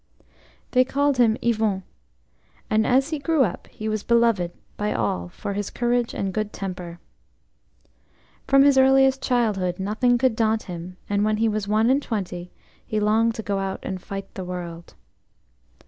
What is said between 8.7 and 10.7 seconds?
earliest childhood nothing could daunt